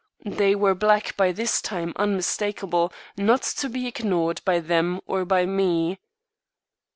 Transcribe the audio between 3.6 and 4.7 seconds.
be ignored by